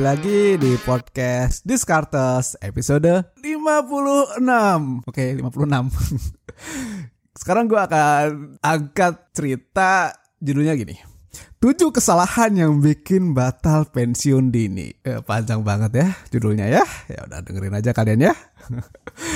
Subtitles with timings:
[0.00, 4.40] Kembali lagi di podcast Discartes episode 56
[5.04, 5.44] Oke, 56
[7.44, 10.08] Sekarang gue akan angkat cerita
[10.40, 10.96] judulnya gini.
[11.60, 14.88] 7 kesalahan yang bikin batal pensiun dini.
[15.04, 16.84] Eh, Panjang banget ya judulnya ya.
[17.04, 18.34] Ya udah dengerin aja kalian ya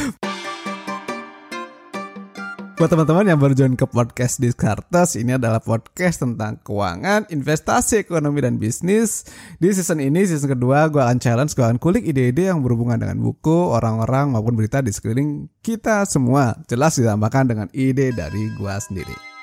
[2.85, 8.45] Buat teman-teman yang baru join ke podcast Discartes, ini adalah podcast tentang keuangan, investasi, ekonomi,
[8.45, 9.25] dan bisnis.
[9.57, 13.25] Di season ini, season kedua, gue akan challenge, gue akan kulik ide-ide yang berhubungan dengan
[13.25, 16.61] buku, orang-orang, maupun berita di sekeliling kita semua.
[16.69, 19.34] Jelas ditambahkan dengan ide dari gue sendiri.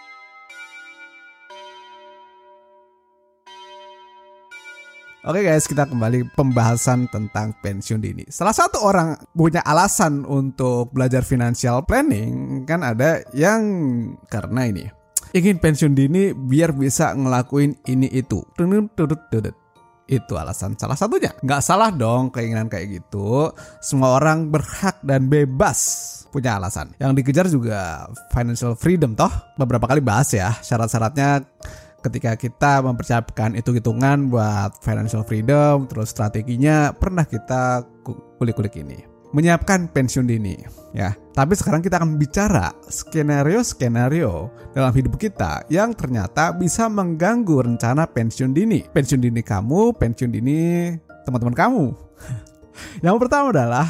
[5.22, 8.26] Oke guys, kita kembali pembahasan tentang pensiun dini.
[8.34, 13.62] Salah satu orang punya alasan untuk belajar financial planning kan ada yang
[14.34, 14.90] karena ini
[15.38, 18.42] ingin pensiun dini biar bisa ngelakuin ini itu.
[20.10, 21.30] Itu alasan salah satunya.
[21.46, 23.54] Nggak salah dong keinginan kayak gitu.
[23.78, 25.78] Semua orang berhak dan bebas
[26.34, 26.98] punya alasan.
[26.98, 29.30] Yang dikejar juga financial freedom toh.
[29.54, 31.46] Beberapa kali bahas ya syarat-syaratnya
[32.02, 37.86] ketika kita mempersiapkan hitung-hitungan buat financial freedom, terus strateginya pernah kita
[38.38, 39.06] kulik-kulik ini.
[39.32, 40.60] Menyiapkan pensiun dini,
[40.92, 41.16] ya.
[41.32, 48.52] Tapi sekarang kita akan bicara skenario-skenario dalam hidup kita yang ternyata bisa mengganggu rencana pensiun
[48.52, 48.84] dini.
[48.92, 50.92] Pensiun dini kamu, pensiun dini
[51.24, 51.86] teman-teman kamu.
[53.08, 53.88] yang pertama adalah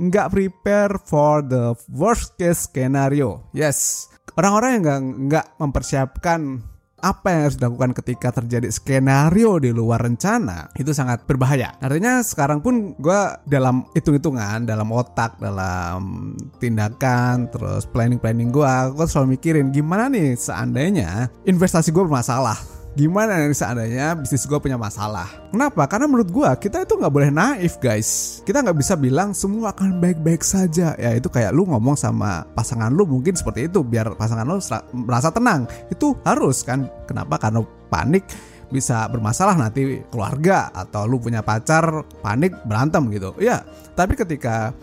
[0.00, 3.44] nggak prepare for the worst case scenario.
[3.52, 6.62] Yes, orang-orang yang nggak mempersiapkan
[6.98, 11.78] apa yang harus dilakukan ketika terjadi skenario di luar rencana itu sangat berbahaya.
[11.78, 19.38] Artinya sekarang pun gue dalam hitung-hitungan, dalam otak, dalam tindakan, terus planning-planning gue, gue selalu
[19.38, 25.30] mikirin gimana nih seandainya investasi gue bermasalah gimana nih seandainya bisnis gue punya masalah.
[25.54, 25.86] Kenapa?
[25.86, 28.42] Karena menurut gue kita itu nggak boleh naif guys.
[28.42, 30.98] Kita nggak bisa bilang semua akan baik-baik saja.
[30.98, 34.58] Ya itu kayak lu ngomong sama pasangan lu mungkin seperti itu biar pasangan lu
[35.06, 35.70] merasa tenang.
[35.86, 36.90] Itu harus kan.
[37.06, 37.38] Kenapa?
[37.38, 38.26] Karena panik
[38.68, 43.32] bisa bermasalah nanti keluarga atau lu punya pacar panik berantem gitu.
[43.40, 43.62] Ya,
[43.94, 44.74] tapi ketika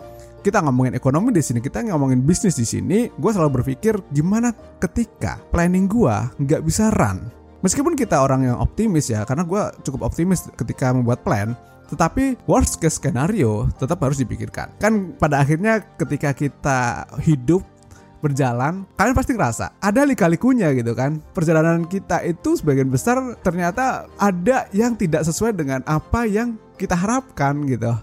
[0.42, 5.42] kita ngomongin ekonomi di sini, kita ngomongin bisnis di sini, gue selalu berpikir gimana ketika
[5.50, 7.26] planning gue nggak bisa run,
[7.64, 11.56] Meskipun kita orang yang optimis ya, karena gue cukup optimis ketika membuat plan,
[11.88, 14.74] tetapi worst case skenario tetap harus dipikirkan.
[14.82, 17.62] Kan pada akhirnya ketika kita hidup
[18.20, 21.22] berjalan, kalian pasti ngerasa ada lika-likunya gitu kan.
[21.30, 27.62] Perjalanan kita itu sebagian besar ternyata ada yang tidak sesuai dengan apa yang kita harapkan
[27.70, 27.94] gitu.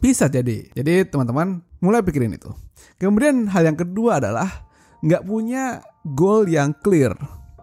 [0.00, 0.68] Bisa jadi.
[0.72, 2.52] Jadi teman-teman mulai pikirin itu.
[3.00, 4.68] Kemudian hal yang kedua adalah
[5.00, 7.16] nggak punya goal yang clear.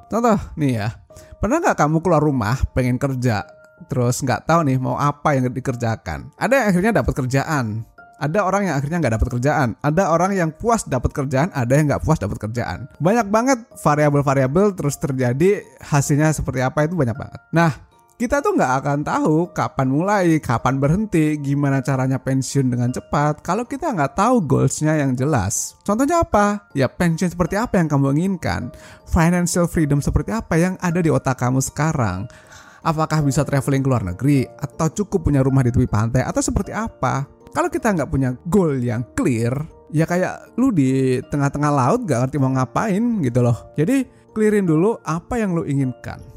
[0.09, 0.89] Contoh nih ya,
[1.37, 3.45] Pernah nggak kamu keluar rumah pengen kerja,
[3.85, 6.33] terus nggak tahu nih mau apa yang dikerjakan?
[6.35, 7.65] Ada yang akhirnya dapat kerjaan,
[8.17, 11.85] ada orang yang akhirnya nggak dapat kerjaan, ada orang yang puas dapat kerjaan, ada yang
[11.85, 12.89] nggak puas dapat kerjaan.
[12.97, 17.39] Banyak banget variabel-variabel terus terjadi hasilnya seperti apa itu banyak banget.
[17.53, 17.86] Nah,
[18.17, 23.61] kita tuh nggak akan tahu kapan mulai, kapan berhenti, gimana caranya pensiun dengan cepat kalau
[23.61, 25.77] kita nggak tahu goalsnya yang jelas.
[25.85, 26.65] Contohnya apa?
[26.73, 28.73] Ya pensiun seperti apa yang kamu inginkan?
[29.05, 32.25] Financial freedom seperti apa yang ada di otak kamu sekarang?
[32.81, 34.49] Apakah bisa traveling ke luar negeri?
[34.49, 36.25] Atau cukup punya rumah di tepi pantai?
[36.25, 37.29] Atau seperti apa?
[37.53, 39.53] Kalau kita nggak punya goal yang clear,
[39.93, 43.77] ya kayak lu di tengah-tengah laut gak ngerti mau ngapain gitu loh.
[43.77, 46.36] Jadi clearin dulu apa yang lu inginkan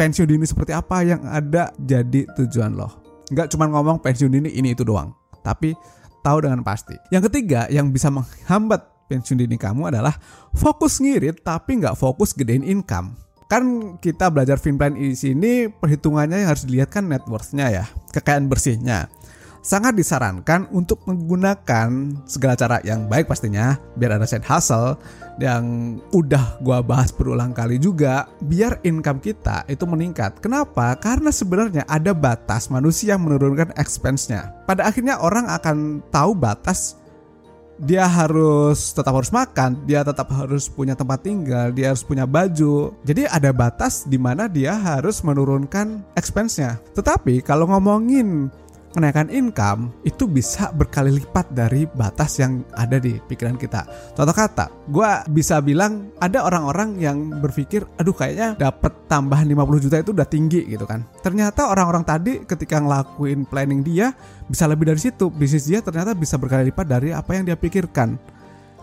[0.00, 2.88] pensiun dini seperti apa yang ada jadi tujuan lo.
[3.28, 5.12] Nggak cuma ngomong pensiun dini ini itu doang,
[5.44, 5.76] tapi
[6.24, 6.96] tahu dengan pasti.
[7.12, 8.80] Yang ketiga yang bisa menghambat
[9.12, 10.16] pensiun dini kamu adalah
[10.56, 13.12] fokus ngirit tapi nggak fokus gedein income.
[13.44, 17.84] Kan kita belajar finplan di sini perhitungannya yang harus dilihat kan net worth-nya ya,
[18.16, 19.10] kekayaan bersihnya
[19.60, 24.96] sangat disarankan untuk menggunakan segala cara yang baik pastinya biar ada side hustle
[25.40, 30.40] yang udah gua bahas berulang kali juga biar income kita itu meningkat.
[30.40, 30.96] Kenapa?
[30.96, 34.52] Karena sebenarnya ada batas manusia yang menurunkan expense-nya.
[34.68, 37.00] Pada akhirnya orang akan tahu batas
[37.80, 42.92] dia harus tetap harus makan, dia tetap harus punya tempat tinggal, dia harus punya baju.
[43.08, 46.76] Jadi ada batas di mana dia harus menurunkan expense-nya.
[46.92, 48.52] Tetapi kalau ngomongin
[48.90, 53.86] kenaikan income itu bisa berkali lipat dari batas yang ada di pikiran kita.
[54.14, 59.96] Contoh kata, gue bisa bilang ada orang-orang yang berpikir, aduh kayaknya dapat tambahan 50 juta
[60.02, 61.06] itu udah tinggi gitu kan.
[61.22, 64.12] Ternyata orang-orang tadi ketika ngelakuin planning dia
[64.46, 65.30] bisa lebih dari situ.
[65.30, 68.39] Bisnis dia ternyata bisa berkali lipat dari apa yang dia pikirkan.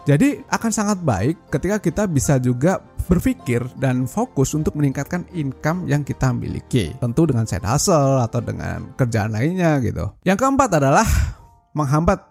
[0.07, 2.79] Jadi akan sangat baik ketika kita bisa juga
[3.11, 6.95] berpikir dan fokus untuk meningkatkan income yang kita miliki.
[6.95, 10.15] Tentu dengan side hustle atau dengan kerjaan lainnya gitu.
[10.23, 11.07] Yang keempat adalah
[11.75, 12.23] menghambat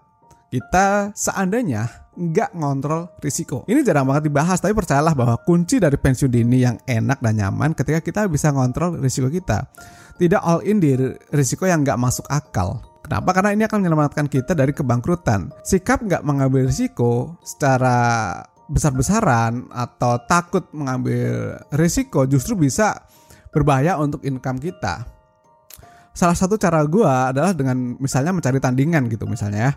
[0.48, 3.68] kita seandainya nggak ngontrol risiko.
[3.68, 7.76] Ini jarang banget dibahas, tapi percayalah bahwa kunci dari pensiun dini yang enak dan nyaman
[7.76, 9.68] ketika kita bisa ngontrol risiko kita.
[10.16, 10.96] Tidak all in di
[11.28, 12.80] risiko yang nggak masuk akal.
[13.06, 13.30] Kenapa?
[13.30, 15.54] Karena ini akan menyelamatkan kita dari kebangkrutan.
[15.62, 18.34] Sikap nggak mengambil risiko secara
[18.66, 23.06] besar-besaran atau takut mengambil risiko justru bisa
[23.54, 25.06] berbahaya untuk income kita.
[26.10, 29.72] Salah satu cara gue adalah dengan misalnya mencari tandingan gitu misalnya ya.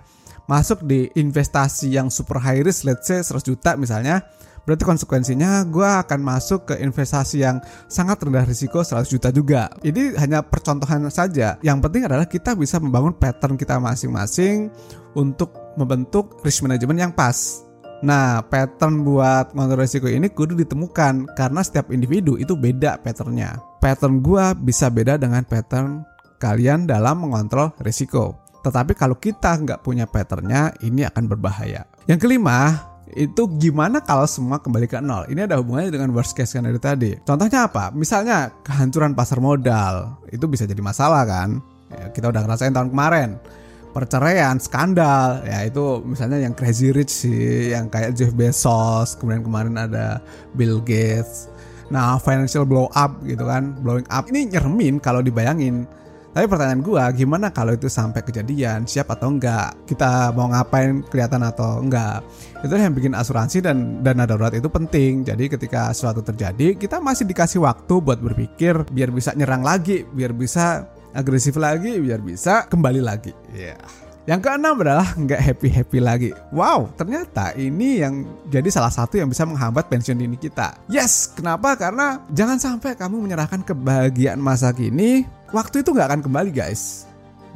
[0.49, 4.25] Masuk di investasi yang super high risk let's say 100 juta misalnya
[4.69, 7.57] Berarti konsekuensinya gue akan masuk ke investasi yang
[7.89, 9.65] sangat rendah risiko 100 juta juga.
[9.81, 11.57] Ini hanya percontohan saja.
[11.65, 14.69] Yang penting adalah kita bisa membangun pattern kita masing-masing
[15.17, 17.65] untuk membentuk risk management yang pas.
[18.05, 23.57] Nah, pattern buat mengontrol risiko ini kudu ditemukan karena setiap individu itu beda patternnya.
[23.81, 26.05] Pattern gue bisa beda dengan pattern
[26.37, 28.37] kalian dalam mengontrol risiko.
[28.61, 31.87] Tetapi kalau kita nggak punya patternnya, ini akan berbahaya.
[32.05, 35.25] Yang kelima, itu gimana kalau semua kembali ke nol?
[35.29, 37.17] Ini ada hubungannya dengan worst case scenario tadi.
[37.25, 37.89] Contohnya apa?
[37.93, 41.63] Misalnya kehancuran pasar modal, itu bisa jadi masalah kan?
[41.89, 43.41] Ya, kita udah ngerasain tahun kemarin.
[43.89, 49.73] Perceraian, skandal, ya itu misalnya yang crazy rich sih, yang kayak Jeff Bezos, kemudian kemarin
[49.81, 50.21] ada
[50.53, 51.49] Bill Gates.
[51.89, 54.29] Nah, financial blow up gitu kan, blowing up.
[54.29, 55.89] Ini nyeremin kalau dibayangin
[56.29, 59.73] tapi pertanyaan gue, gimana kalau itu sampai kejadian, siap atau enggak?
[59.89, 62.21] Kita mau ngapain kelihatan atau enggak?
[62.61, 65.25] Itu yang bikin asuransi dan dana darurat itu penting.
[65.25, 70.29] Jadi ketika sesuatu terjadi, kita masih dikasih waktu buat berpikir biar bisa nyerang lagi, biar
[70.37, 70.85] bisa
[71.17, 73.33] agresif lagi, biar bisa kembali lagi.
[73.49, 73.73] Ya.
[73.73, 73.81] Yeah.
[74.29, 76.29] Yang keenam adalah nggak happy-happy lagi.
[76.53, 80.77] Wow, ternyata ini yang jadi salah satu yang bisa menghambat pensiun dini kita.
[80.85, 81.73] Yes, kenapa?
[81.73, 85.25] Karena jangan sampai kamu menyerahkan kebahagiaan masa kini
[85.55, 87.05] waktu itu nggak akan kembali guys.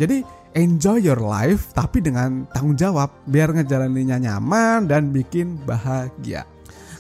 [0.02, 0.26] Jadi
[0.58, 6.46] enjoy your life tapi dengan tanggung jawab biar ngejalaninya nyaman dan bikin bahagia.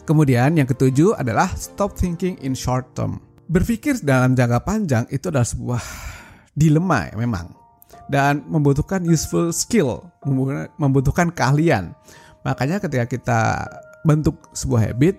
[0.03, 3.23] Kemudian yang ketujuh adalah stop thinking in short term.
[3.47, 5.83] Berpikir dalam jangka panjang itu adalah sebuah
[6.53, 7.63] dilema ya memang
[8.11, 10.03] dan membutuhkan useful skill,
[10.77, 11.95] membutuhkan keahlian.
[12.43, 13.41] Makanya ketika kita
[14.03, 15.15] bentuk sebuah habit,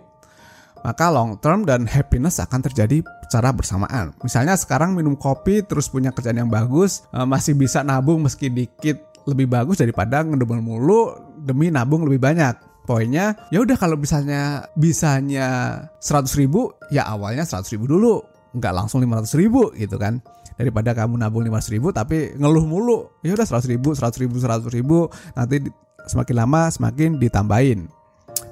[0.85, 4.13] maka long term dan happiness akan terjadi secara bersamaan.
[4.21, 9.01] Misalnya sekarang minum kopi terus punya kerjaan yang bagus, eh, masih bisa nabung meski dikit
[9.25, 12.55] lebih bagus daripada ngedumel mulu demi nabung lebih banyak.
[12.85, 18.21] Poinnya ya udah kalau misalnya bisanya 100 ribu ya awalnya 100 ribu dulu
[18.53, 20.21] nggak langsung 500 ribu gitu kan
[20.61, 24.69] daripada kamu nabung 500 ribu tapi ngeluh mulu ya udah 100 ribu 100 ribu 100
[24.69, 24.99] ribu
[25.33, 25.65] nanti
[26.07, 27.89] semakin lama semakin ditambahin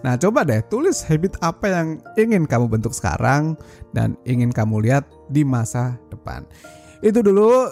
[0.02, 1.88] Nah, coba deh tulis habit apa yang
[2.18, 3.54] ingin kamu bentuk sekarang
[3.94, 6.42] dan ingin kamu lihat di masa depan.
[7.02, 7.70] Itu dulu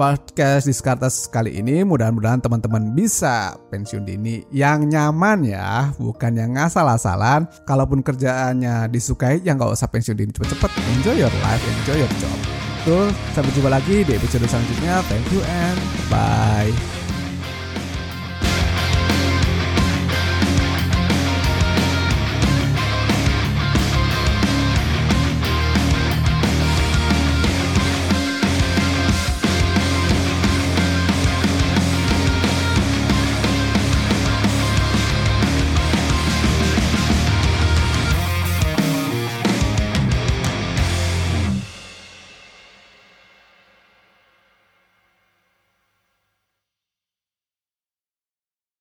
[0.00, 1.84] podcast Diskartes kali ini.
[1.84, 7.44] Mudah-mudahan teman-teman bisa pensiun dini yang nyaman ya, bukan yang ngasal-asalan.
[7.68, 10.70] Kalaupun kerjaannya disukai, ya nggak usah pensiun dini cepet-cepet.
[10.96, 12.38] Enjoy your life, enjoy your job.
[12.80, 15.04] Tuh, sampai jumpa lagi di episode selanjutnya.
[15.04, 15.76] Thank you and
[16.08, 16.99] bye.